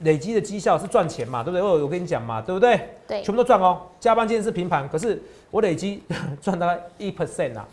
[0.00, 1.62] 累积的绩效是赚钱嘛，对不对？
[1.62, 2.80] 我我跟你讲嘛，对不对？
[3.06, 3.80] 对全部都赚哦。
[3.98, 6.02] 加班今天是平盘，可是我累积
[6.40, 7.66] 赚大概一 percent 啊，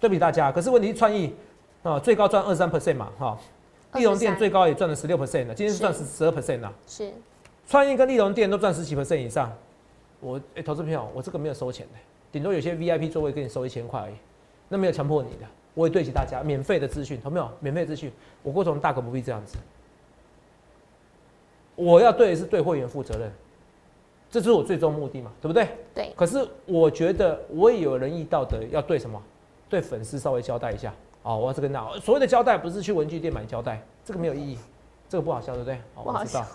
[0.00, 0.50] 对比大家。
[0.52, 1.34] 可是问题是创意
[1.82, 3.38] 啊，最高赚二三 percent 嘛，哈、
[3.94, 6.72] 利隆店最高也赚了十六 percent 了，今天是是赚十十二 percent 啊。
[6.86, 7.10] 是
[7.66, 9.52] 创意跟利隆店都赚十几 percent 以上，
[10.20, 11.98] 我哎、投资朋友，我这个没有收钱的，
[12.32, 14.14] 顶多有些 VIP 座位给你收一千块而已，
[14.68, 17.50] 那没有强迫你的，我也对起大家免费的资讯，懂没有？
[17.60, 18.10] 免费的资讯，
[18.42, 19.58] 我郭总大可不必这样子，
[21.74, 23.32] 我要对的是对会员负责任，
[24.30, 25.68] 这是我最终目的嘛，对不对？
[25.94, 29.20] 对，可是我觉得我也有仁义道德，要对什么？
[29.68, 34.58] 对粉丝稍微交代一下哦，我要这个那所谓的交代不是去文具店买胶带，这个没有意义，
[35.08, 35.74] 这个不好笑，对不对？
[35.94, 36.46] 哦不好我知道，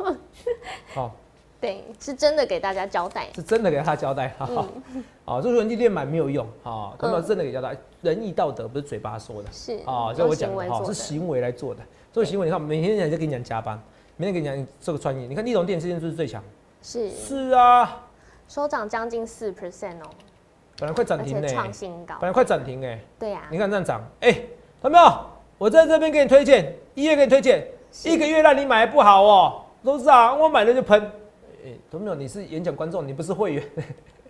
[0.94, 1.12] 好、
[1.62, 4.68] 对，是真的给大家交代，是真的给他交代，哈、哈。
[4.94, 11.82] 嗯，啊，这个文具店买没有用，啊，他们嗯真的给交代，仁义道德不是嘴巴说的，是啊，这我用讲的哈，是行为来做的，
[12.14, 13.78] 这个行为你看，每天人家跟你讲加班，
[14.16, 16.42] 每天跟你讲这个创业，你看立隆店今天就是最强，
[16.82, 17.10] 是。
[17.12, 18.06] 是啊，
[18.48, 20.10] 收涨将近四 percent 哦，
[20.78, 22.16] 本来快涨停呢，创新高。
[22.22, 24.32] 本，来快涨停哎，对呀，你看这样涨，哎，
[24.82, 25.26] 看到没有？
[25.58, 27.68] 我在这边给你推荐，一月给你推荐，
[28.06, 31.12] 一个月让你买不好哦，都是啊，我买了就喷。
[31.66, 33.64] 哎，都没有，你是演讲观众，你不是会员。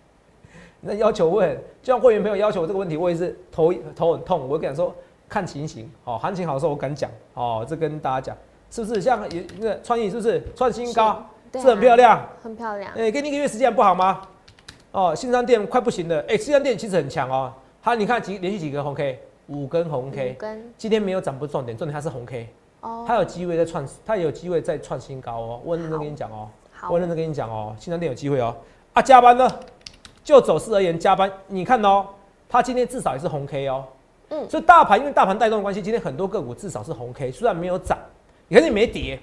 [0.82, 4.48] 那要求问，就像会员朋友要求我这个问题，我也是头头很痛。
[4.48, 4.94] 我跟他说，
[5.28, 8.36] 看情形，哦，行情好的时候我敢讲，哦，这跟大家讲，
[8.70, 9.00] 是不是？
[9.00, 12.26] 像也那个创意是不是创新高，是很漂亮？
[12.42, 14.22] 很漂亮，哎、给你一个月时间不好吗？
[14.92, 16.24] 哦，新商店快不行了。
[16.26, 22.48] 哎、新商店其实很强哦，它你看几连续几个红 K，五根红 K，、五根今天没有涨不是重点，重点它是红 K，
[22.80, 25.60] 哦，它有机会再创，它有机会再创新高哦。
[25.62, 26.50] 我认真跟你讲哦，好
[26.88, 28.56] 我很认真跟你讲哦，新商店有机会哦。
[28.92, 29.48] 啊，加班呢？
[30.22, 32.06] 就走势而言，加班你看哦，
[32.48, 33.84] 它今天至少也是红 K 哦。
[34.28, 37.98] 嗯所以大盘因为大盘带动的关系，今天很多个股至少是红 K，虽然没有涨，
[38.46, 39.18] 你看你没跌，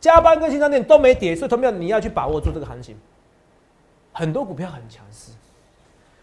[0.00, 2.96] 加班跟新商店都没跌，所以同样你要去把握住这个行情。
[4.12, 5.32] 很多股票很强势，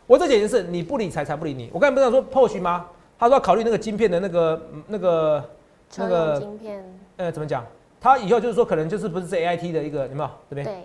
[0.05, 1.71] 我这简直是你不理财，财不理你。
[1.73, 2.85] 我刚才不是讲说 POSH 吗？
[3.17, 5.49] 他说要考虑那个晶片的那个嗯那个
[5.97, 7.65] 那个用晶片，呃怎么讲？
[8.01, 10.65] 他以后就是说可能就是不是这 AIT 的一个有没有这边？
[10.65, 10.75] 对，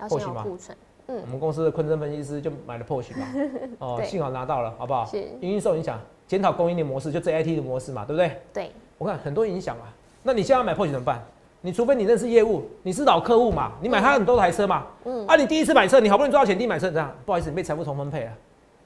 [0.00, 3.26] 要先库存，我嗯，们公司的坤真分析师就买了 POS 嘛，
[3.78, 5.04] 哦，幸好拿到了，好不好？
[5.06, 8.40] 是营运受影响，检讨供应链模式，就这 AIT 的模式嘛，对不对？
[8.52, 9.92] 对，我看很多影响啊。
[10.22, 11.22] 那你现在要买 POS 怎么办？
[11.62, 18.32] 你除非你认识业务，你是老客户嘛，你买他很多台车嘛，嗯，啊，你第一次买车，你好不容易赚到钱，第一买车这样，不好意思，你被财富重分配了。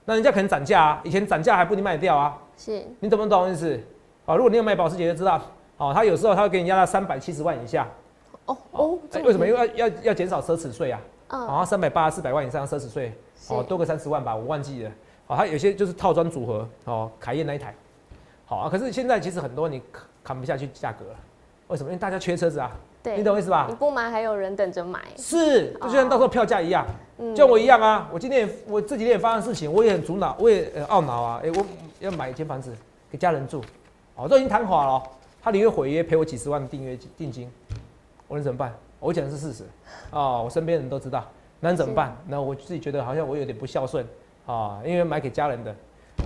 [0.05, 3.81] 那人家可能涨价啊，以前涨价还不一定卖得掉啊，是你懂不懂意思？
[4.27, 5.41] 啊，如果你有买保时捷就知道，
[5.77, 7.89] 哦，他有时候他会给你压到三百七十万以下，
[8.47, 9.47] 哦哦，为什么？
[9.47, 13.13] 因为要要要减少奢侈税啊，嗯，然后三百八四百万以上的奢侈税，
[13.49, 14.91] 哦，多个三十万吧，我忘记了。
[15.27, 17.75] 哦，他有些就是套装组合，哦，凯宴那一台，
[18.45, 18.69] 好啊。
[18.71, 21.17] 可是现在其实很多你砍砍不下去价格了，
[21.69, 21.91] 为什么？
[21.91, 22.71] 因为大家缺车子啊，
[23.03, 23.75] 对，你懂我意思吧你？
[23.75, 26.87] 不买还有人等着买，是，就像到时候票价一样，
[27.19, 28.09] 嗯，就像我一样啊。
[28.13, 31.41] 我今天也我这几天也发生事情，我也很阻挠，我也呃懊恼啊。
[31.43, 31.67] 哎、我
[32.01, 32.71] 要买一间房子
[33.11, 33.63] 给家人住，
[34.17, 35.03] 哦，都已经谈好了哦，
[35.45, 37.53] 他宁愿毁约赔我几十万的订约定金，
[38.27, 38.75] 我能怎么办？
[38.99, 39.65] 我讲的是事实
[40.11, 41.23] 啊、我身边人都知道，
[41.61, 42.17] 那能怎么办？
[42.27, 44.07] 那我自己觉得好像我有点不孝顺
[44.47, 45.77] 啊，因为买给家人的，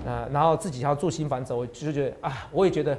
[0.06, 2.96] 呃，然后自己还要住新房子，我就觉得啊，我也觉得，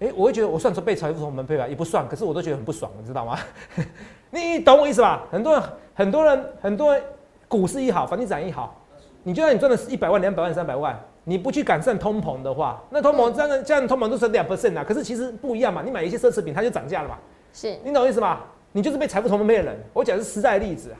[0.00, 3.38] 哎，我会觉得我算说被财富同门配吧，也不算，可是我都觉得很不爽，你知道吗？
[4.32, 5.26] 你懂我意思吧？
[5.30, 7.04] 很多人，很多人，很多人，
[7.46, 8.74] 股市一好，房地产一好，
[9.22, 10.98] 你就算你赚的是一百万、两百万、三百万，
[11.28, 17.18] 你不去改善通膨的话，那通膨这样这样通膨都是两 percent 啊，可是其实不一样嘛，你买一些奢侈品，它就涨价了嘛，
[17.52, 17.76] 是。
[17.84, 18.40] 你懂我意思吗？
[18.72, 20.90] 你就是被财富同门配的人，我讲的是实在的例子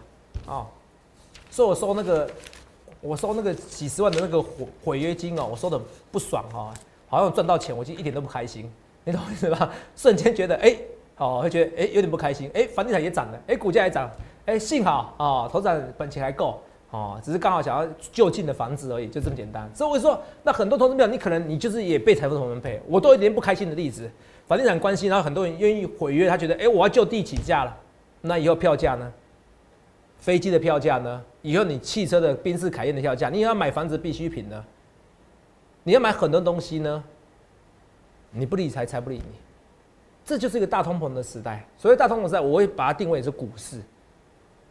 [0.46, 0.66] 啊，哦，
[1.50, 2.28] 所以我收那个。
[3.00, 6.74] 我收那个几十万的那个毁毁约金哦，我收的不爽哦，
[7.06, 8.68] 好像赚到钱，我就一点都不开心，
[9.04, 9.70] 你懂我意思吧？
[9.94, 10.76] 瞬间觉得哎，
[11.16, 14.10] 哦，会觉得哎有点不开心，哎，房地产也涨了，哎，股价也涨，
[14.46, 19.70] 哎，幸好啊，投资本钱还够哦，只是刚好想要就近的房子而已，就这么简单。
[19.74, 24.10] 所以我说，那很多投资票，你可能你就是也被财富同分配，我都有点不开心的例子，
[24.46, 27.76] 房地产关系，然后很多人愿意毁约，他觉得哎，我要就地起价了，
[28.22, 29.12] 那以后票价呢？
[30.18, 31.22] 飞机的票价呢？
[31.42, 34.64] 以后你汽车的宾士凯宴的票价，你要买房子必需品呢？
[35.84, 37.04] 你要买很多东西呢？
[38.30, 39.38] 你不理财，财不理你，
[40.24, 41.64] 这就是一个大通膨的时代。
[41.76, 43.80] 所谓大通膨时代，我会把它定位是股市。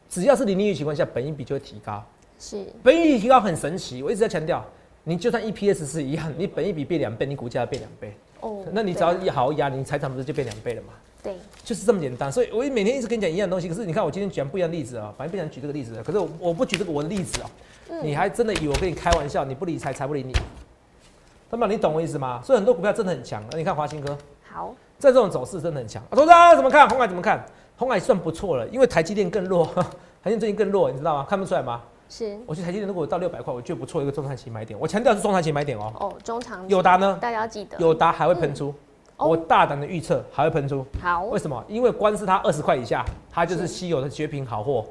[0.09, 2.03] 只要是零利率情况下，本益比就会提高。
[2.39, 4.01] 是，本益比提高很神奇。
[4.03, 4.63] 我一直在强调，
[5.03, 8.13] 你就算 EPS 是一样，你本益比变两倍，你股价要变两倍。
[8.39, 10.93] 哦，那你只要一好压，你财产不是就变两倍了吗？
[11.23, 13.67] 对，就是这么简单，所以我每天一直跟你讲一样东西。
[13.67, 16.01] 可是你看，我今天讲不一样例子啊，反正不想举这个例子。
[16.05, 17.49] 可是我我不举这个我的例子啊，
[18.03, 19.43] 你还真的以为我跟你开玩笑？
[19.43, 20.31] 你不理财，财不理你。
[21.49, 22.41] 那么，你懂我意思吗？
[22.43, 23.43] 所以很多股票真的很强。
[23.51, 24.15] 那你看华兴哥，
[24.49, 26.03] 好，在这种走势真的很强。
[26.11, 26.87] 投资啊，怎么看？
[26.87, 27.43] 红海怎么看？
[27.77, 29.65] 红海算不错了，因为台积电更弱，
[30.23, 31.25] 台积电最近更弱，你知道吗？
[31.29, 31.81] 看不出来吗？
[32.09, 32.37] 是。
[32.45, 34.77] 我觉得台积电如果到六百块，我觉得不错，一个中长期买点。
[34.79, 35.93] 我强调是中长期买点哦。
[35.99, 36.67] 哦，中长。
[36.67, 37.17] 友达呢？
[37.21, 37.77] 大家要记得。
[37.77, 38.73] 友达还会喷出。
[39.19, 41.65] 我大胆的预测还会喷出，好，为什么？
[41.67, 44.85] 因为光是它二十块以下，它就是稀有的绝品好货，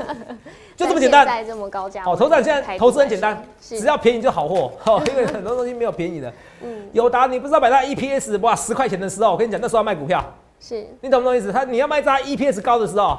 [0.76, 1.24] 就这么简单。
[1.24, 6.30] 在这么高价，哦，投资现在投资很简单，只要便宜就好货， 哦，因为很多东西没有便宜的。
[6.60, 10.22] 嗯，友达你不知道买它 EPS 哇十块钱的时候，我跟你讲那时候要卖股票，
[10.60, 11.52] 是你懂不懂意思？
[11.52, 13.18] 他你要卖它 EPS 高的时候，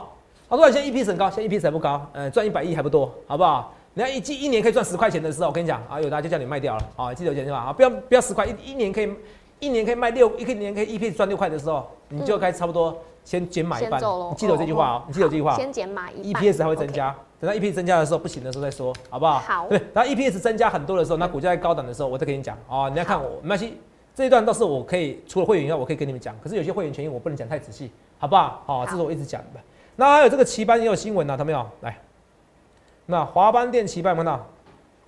[0.49, 3.73] 他说现在 EPS 很高，现在 EPS 还不高，呃，赚一百亿还不多，好不好？
[3.93, 9.11] 你要一季一年可以赚十块钱的时候，我跟你讲啊，友达就叫你卖掉了，啊，记得钱是吧啊，不要不要十块一一年可以。
[9.59, 13.99] 一年可以卖六，一个年可以 EPS 赚六块的时候，你就该差不多先减买一半。
[13.99, 15.55] 你记得我这句话哦，你记得这句话。
[15.55, 16.43] 先减买一半。
[16.43, 19.39] EPS 还会增加，等到 EPS 增加的时候不行的时候再说，好不好？
[19.39, 19.65] 好。
[19.67, 22.87] 对，然后 EPS 增加很多的时候，那股价在高档的时候，我再跟你讲啊。
[22.87, 23.79] 你要看我没关系，
[24.17, 26.35] 这一段倒是我可以除了会员以外，我可以跟你们讲。
[26.41, 28.63] 可是有些会员权益我不能讲太仔细，好不好？
[28.65, 29.59] 好，这是我一直讲的。
[29.95, 31.63] 那还有这个旗班也有新闻啊，他没有？
[31.81, 31.95] 来，
[33.05, 34.43] 那华邦电旗班有看到？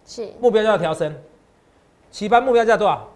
[0.06, 0.32] 是。
[0.40, 1.12] 目标价调升，
[2.12, 3.08] 旗班目标价多少？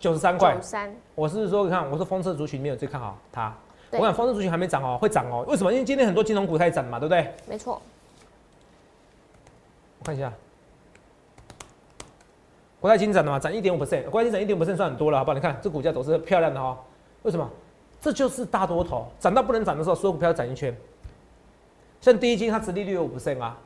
[0.00, 0.96] 九十三块，三。
[1.14, 3.54] 我是说，你看，我说风车族群里面有最看好它。
[3.90, 5.44] 我想风车族群还没涨哦，会涨哦。
[5.46, 5.70] 为什么？
[5.70, 7.30] 因为今天很多金融股开始涨嘛，对不对？
[7.46, 7.82] 没错。
[9.98, 10.32] 我看一下，
[12.84, 13.38] 国泰金涨的嘛？
[13.38, 15.34] 涨一点五 percent，国泰金涨一点五 percent 算很多了，好不好？
[15.34, 16.78] 你看这股价走势漂亮的哈。
[17.22, 17.50] 为什么？
[17.98, 20.76] 这就是大多头涨到不能涨的时候，所有股票涨一圈。
[22.02, 23.56] 像第一金，它殖利率有五 percent 啊。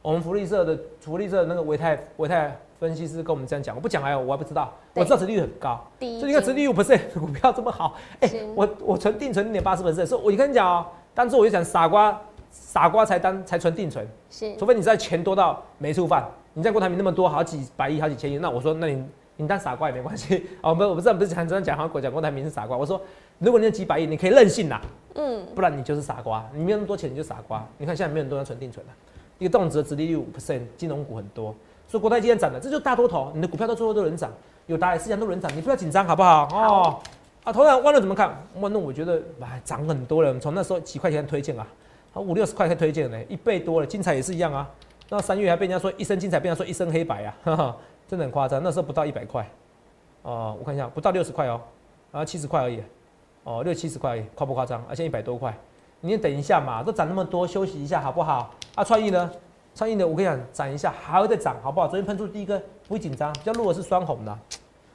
[0.00, 2.56] 我们福利社的福利社那个维泰维泰。
[2.78, 4.72] 分析师跟我们这样讲，我不讲哎，我还不知道。
[4.94, 7.96] 我知道殖利率很高，所以你看殖利率五 percent 股票这么好。
[8.20, 12.20] 哎，我我存定存零点八四 percent，所以我跟你讲哦，当初我就讲傻瓜，
[12.52, 19.04] 傻瓜才当才存定存，是，除非你在钱多到没处放，你在国台民那么多，好几百亿、好几千亿，那我说，那你
[19.36, 20.46] 你当傻瓜也没关系。
[20.60, 22.76] 哦，不，我不知道，不是常常讲好像讲国台民是傻瓜。
[22.76, 23.00] 我说，
[23.38, 24.80] 如果你有几百亿，你可以任性啦，
[25.14, 27.66] 嗯，不然你就是傻瓜，你没有那么多钱你就傻瓜。
[27.78, 28.92] 你看现在没有很多人存定存了，
[29.38, 31.54] 一个动辄殖利率五 percent，金融股很多。
[31.88, 34.30] 所以国泰今天涨了，这就是大多头，你的股票到最后都能涨，
[34.66, 36.48] 有达也是一样都能涨，你不要紧张好不好？
[36.52, 36.98] 哦，
[37.44, 38.34] 啊，头然万润怎么看？
[38.60, 41.66] 万润我觉得哎涨很多了，从那时候几块钱推荐啊，
[42.12, 43.86] 好五六十块可以推荐呢，一倍多了。
[43.86, 44.68] 精彩也是一样啊，
[45.12, 47.76] 那三月还被人家说一身精彩，被人家说一身黑白啊， 哈哈，
[48.08, 48.62] 真的很夸张。
[48.62, 49.46] 那时候不到一百块，
[50.22, 51.60] 哦，我看一下，不到六十块哦，
[52.12, 52.82] 啊七十块而已，
[53.44, 54.82] 哦六七十块而已，夸不夸张？
[54.88, 55.54] 而且一百多块，
[56.00, 58.54] 你等一下嘛，都涨那么多，休息一下好不好？
[58.74, 59.30] 啊，创意呢？
[59.74, 61.86] 创意的，我跟你讲，涨一下还会再涨，好不好？
[61.86, 64.38] 昨天喷出第一个不会紧张，比较弱的是双红的。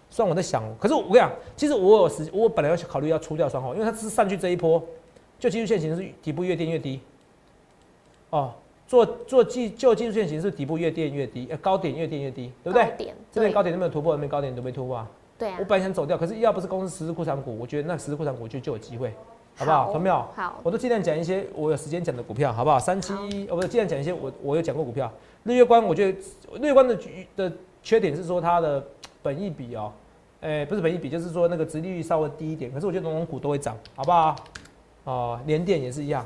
[0.09, 4.83] 虽然我在想，可是我跟你讲，其实我有时我本来要考虑要出掉双红，因为它是上去这一波，
[5.37, 7.01] 就技术线型是底部越垫越低。
[8.31, 8.51] 哦，
[8.87, 12.91] 做做技就技术线型是底部越垫越低，呃高点越垫越低，对不对？
[12.97, 15.07] 点这边高点都没有突破，那边高点都没突破啊。
[15.37, 15.57] 对啊。
[15.59, 19.13] 我本来想走掉，可是要不是公司实质库藏股，我觉得那实质库藏股就就有机会。
[19.59, 19.91] 好不好？
[19.91, 20.23] 有没有？
[20.35, 22.77] 好，我都尽量讲一些我有时间讲的股票，好不好？
[22.77, 25.11] 三七一，我不是尽量讲一些我我有讲过股票。
[25.43, 26.19] 日月光，我觉得
[26.59, 26.95] 日月光的
[27.35, 28.85] 的缺点是说它的
[29.23, 29.91] 本益比哦，
[30.41, 32.71] 哎，不是本益比，就是说那个殖利率稍微低一点。
[32.71, 34.35] 可是我觉得龙龙股都会涨，好不好？
[35.05, 36.23] 哦，联电也是一样。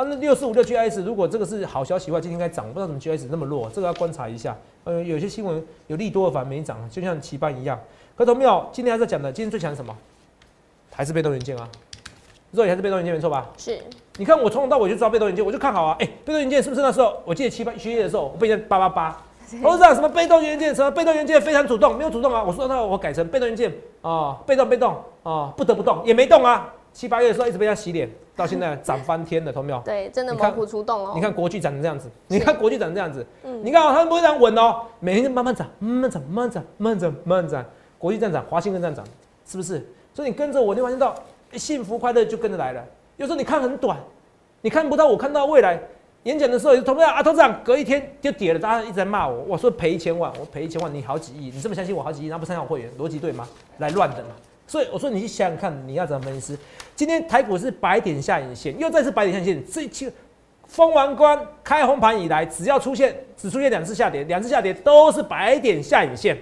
[0.00, 4.56] 啊，那六四五六 GIS 如果这个是好消息的话，今天应该涨，不知道怎么 GIS 那么弱，这个要观察一下。
[4.84, 7.78] 呃，有些新闻有利多的反而没涨，就像奇班一样。
[8.16, 9.94] 可同有今天还在讲的，今天最强什么？
[10.90, 11.68] 还是被动元件啊？
[12.52, 13.46] 肉也还是被动元件没错吧？
[13.58, 13.78] 是。
[14.16, 15.94] 你看我从头到尾就知道被动元件，我就看好啊。
[16.00, 17.20] 哎、被动元件是不是那时候？
[17.26, 19.22] 我记得七八七月的时候，我被人家八八八。
[19.60, 20.74] 董事长什么被动元件？
[20.74, 22.42] 什么被动元件非常主动，没有主动啊。
[22.42, 26.72] 我说那我改成被动元件啊，被动被动啊，不得不动也没动啊。
[26.94, 29.80] 七八月的时候一直被他洗脸，到现在涨翻天了，同没有？
[29.84, 31.12] 对，真的你看猛虎出动哦。
[31.14, 33.26] 你看国巨涨成这样子，你看国巨涨成这样子，
[33.62, 37.64] 你看、哦、它不会这样稳哦，每天就慢慢涨，慢慢涨，慢慢涨，慢慢涨，慢慢涨。
[37.98, 39.04] 国际站涨，华兴跟站涨，
[39.46, 39.86] 是不是？
[40.14, 41.14] 所以你跟着我，你发现到
[41.52, 42.84] 幸福快乐就跟着来了。
[43.16, 43.98] 有时候你看很短，
[44.62, 45.80] 你看不到我看到未来。
[46.24, 53.48] 演讲的时候，有同事啊，董事长隔一天就跌了，大家一直在骂我，我说赔一千万，我赔一千万，你好几亿，你这么相信我好几亿，然后不参加我会员，逻辑对吗？
[53.78, 54.30] 来乱的嘛。
[54.70, 56.56] 所以我说你去想想看，你要怎么分析？
[56.94, 60.08] 今天台股是白点下影线，又再次白点下影线，这期
[60.68, 66.38] 封完关开红盘以来，只要出现只出现两次下跌，两次下跌都是白点下影线。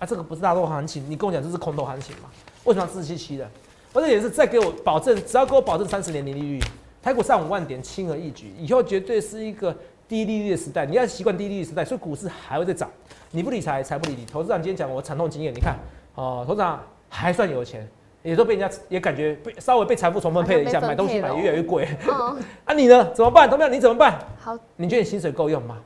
[0.00, 2.28] 啊，这个不是大多行情，你跟我讲这是空头行情嘛？
[2.64, 3.48] 为什么要四七七的？
[3.92, 6.60] 我这也是再给我保证，只要给我保证三十年零利率，
[7.00, 9.72] 台股上五万点轻而易举，以后绝对是一个
[10.08, 10.84] 低利率的时代。
[10.84, 12.90] 你要习惯低利率时代，所以股市还会再涨。
[13.30, 14.26] 你不理财，财不理你。
[14.26, 15.78] 投资长今天讲我惨痛经验，你看
[16.16, 16.82] 哦，投资长
[17.14, 17.88] 还算有钱，
[18.22, 21.86] 也都被人家也感觉被稍微被财富重分配了一下，买东西买越来越贵。
[22.08, 23.08] 哦， 啊，你呢？
[23.14, 23.48] 怎么办？
[23.48, 23.70] 同没有？
[23.70, 24.18] 你怎么办？
[24.40, 25.78] 好，你觉得你薪水够用吗？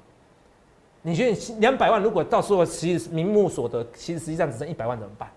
[1.02, 5.28] 你觉得你两百万如果到时候其实名目所得，其实实际上只剩一百万怎么办？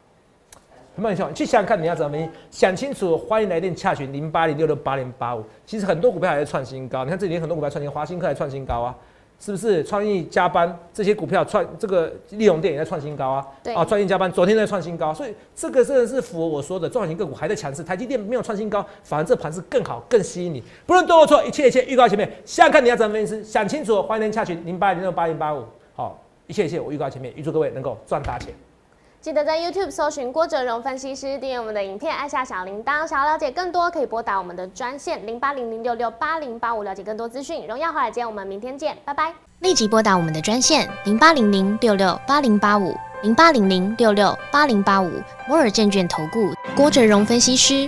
[0.96, 2.18] 有没有想去想想看你要怎么
[2.50, 5.44] 想清楚，欢迎来电洽询零八零六六八零八五。
[5.66, 8.96] 其实很多股票还在创新高，你看这几天很多股票创新，华新科还创新高啊，
[9.44, 9.84] 是不是？
[9.84, 20.64] 创意加班这些股票创这个利隆店也在创新高啊，对啊，创意加班昨天在创新高，所以这个真的是符合我说的中小型个股还在强势，台积电没有创新高，反而这盘是更好更吸引你。
[20.86, 25.66] 不论对或错，一切一切预告前面，想想看你要怎么分析，想清楚，欢迎您洽询零八零六八零八五。
[25.96, 28.54] 好，一切一切我预告前面，预祝各位能够赚大钱。
[29.22, 33.06] 记得在 YouTube 搜寻郭哲荣分析师，订阅我们的影片，按下小铃铛。
[33.06, 37.68] 想要了解更多，可以拨打我们的专线零八零零六六八零八五，了解更多资讯。
[37.68, 39.32] 荣耀华尔街，我们明天见，拜拜。
[39.60, 45.12] 立即拨打我们的专线零八零零六六八零八五零八零零六六八零八五
[45.48, 47.88] 摩尔证券投顾郭哲荣分析师。